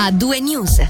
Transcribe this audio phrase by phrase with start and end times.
[0.00, 0.80] A2 News.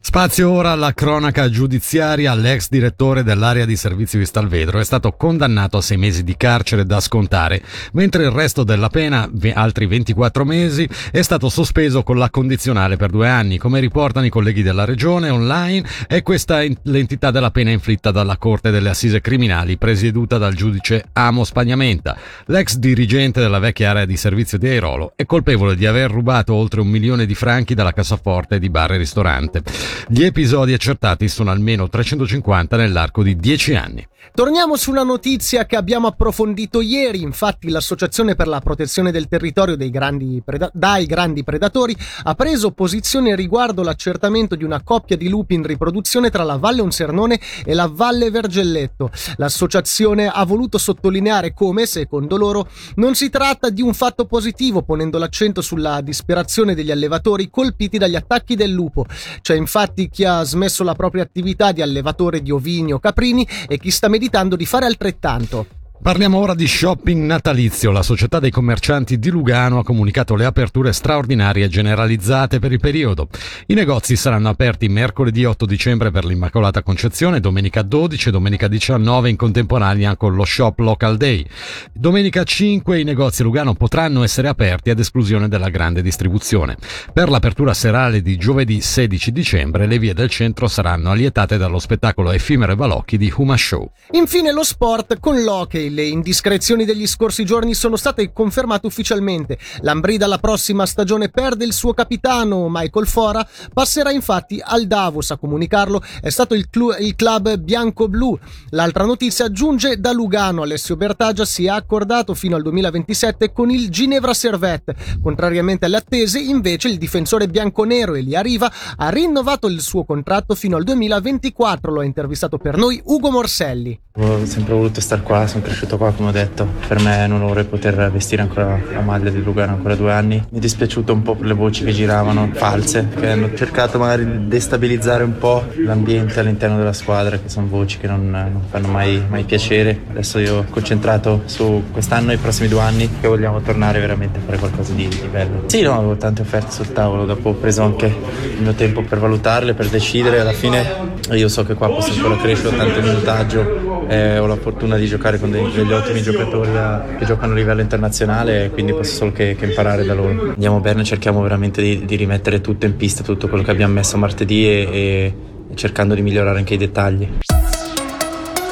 [0.00, 2.34] Spazio ora alla cronaca giudiziaria.
[2.34, 6.84] L'ex direttore dell'area di servizio di Stalvedro è stato condannato a sei mesi di carcere
[6.84, 7.62] da scontare,
[7.92, 13.10] mentre il resto della pena, altri 24 mesi, è stato sospeso con la condizionale per
[13.10, 13.58] due anni.
[13.58, 18.70] Come riportano i colleghi della regione online, è questa l'entità della pena inflitta dalla Corte
[18.70, 22.16] delle Assise Criminali, presieduta dal giudice Amo Spagnamenta.
[22.46, 26.80] L'ex dirigente della vecchia area di servizio di Airolo è colpevole di aver rubato oltre
[26.80, 29.62] un milione di franchi dalla cassaforte di bar e ristorante.
[30.08, 34.06] Gli episodi accertati sono almeno 350 nell'arco di 10 anni.
[34.34, 39.76] Torniamo su una notizia che abbiamo approfondito ieri, infatti l'Associazione per la protezione del territorio
[39.90, 45.54] grandi preda- dai grandi predatori ha preso posizione riguardo l'accertamento di una coppia di lupi
[45.54, 49.10] in riproduzione tra la Valle Onsernone e la Valle Vergelletto.
[49.36, 55.18] L'associazione ha voluto sottolineare come, secondo loro, non si tratta di un fatto positivo, ponendo
[55.18, 59.04] l'accento sulla disperazione degli allevatori colpiti dagli attacchi del lupo.
[59.48, 63.78] C'è infatti chi ha smesso la propria attività di allevatore di ovini o caprini e
[63.78, 65.77] chi sta meditando di fare altrettanto.
[66.00, 67.90] Parliamo ora di shopping natalizio.
[67.90, 73.28] La società dei commercianti di Lugano ha comunicato le aperture straordinarie generalizzate per il periodo.
[73.66, 79.28] I negozi saranno aperti mercoledì 8 dicembre per l'Immacolata Concezione, domenica 12 e domenica 19
[79.28, 81.44] in contemporanea con lo Shop Local Day.
[81.92, 86.76] Domenica 5 i negozi a Lugano potranno essere aperti ad esclusione della grande distribuzione.
[87.12, 92.30] Per l'apertura serale di giovedì 16 dicembre le vie del centro saranno allietate dallo spettacolo
[92.30, 93.90] effimero e balocchi di Huma Show.
[94.12, 99.58] Infine lo sport con l'hockey le indiscrezioni degli scorsi giorni sono state confermate ufficialmente.
[99.80, 105.30] Lambrida la prossima stagione perde il suo capitano, Michael Fora, passerà infatti al Davos.
[105.30, 108.38] A comunicarlo è stato il, clu- il club bianco-blu.
[108.70, 110.62] L'altra notizia giunge da Lugano.
[110.62, 114.94] Alessio Bertaggia si è accordato fino al 2027 con il Ginevra Servette.
[115.22, 120.76] Contrariamente alle attese, invece, il difensore bianco-nero Elia Riva ha rinnovato il suo contratto fino
[120.76, 121.92] al 2024.
[121.92, 123.98] Lo ha intervistato per noi Ugo Morselli.
[124.20, 126.66] Ho sempre voluto stare qua, sempre cresciuto qua, come ho detto.
[126.88, 130.42] Per me è un onore poter vestire ancora la maglia di Lugano ancora due anni.
[130.50, 134.24] Mi è dispiaciuto un po' per le voci che giravano, false, che hanno cercato magari
[134.24, 138.88] di destabilizzare un po' l'ambiente all'interno della squadra, che sono voci che non, non fanno
[138.88, 140.00] mai, mai piacere.
[140.10, 144.38] Adesso io ho concentrato su quest'anno e i prossimi due anni che vogliamo tornare veramente
[144.38, 145.64] a fare qualcosa di, di bello.
[145.66, 149.18] Sì, no, avevo tante offerte sul tavolo, dopo ho preso anche il mio tempo per
[149.18, 150.40] valutarle, per decidere.
[150.40, 154.56] Alla fine io so che qua posso ancora crescere, ho tanto minutaggio, eh, ho la
[154.56, 158.92] fortuna di giocare con dei, degli ottimi giocatori a, che giocano a livello internazionale, quindi
[158.92, 160.50] posso solo che, che imparare da loro.
[160.50, 164.16] Andiamo bene, cerchiamo veramente di, di, rimettere tutto in pista, tutto quello che abbiamo messo
[164.16, 165.34] martedì e, e
[165.74, 167.28] cercando di migliorare anche i dettagli.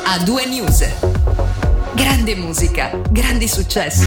[0.05, 0.85] A due news.
[1.95, 4.05] Grande musica, grandi successi.